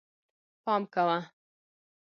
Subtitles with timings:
[0.63, 1.19] پام کوه